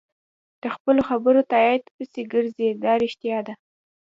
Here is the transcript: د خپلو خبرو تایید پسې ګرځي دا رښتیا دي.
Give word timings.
د 0.61 0.63
خپلو 0.75 1.01
خبرو 1.09 1.41
تایید 1.51 1.83
پسې 1.95 2.21
ګرځي 2.31 2.67
دا 2.83 2.93
رښتیا 3.03 3.37
دي. 3.47 3.53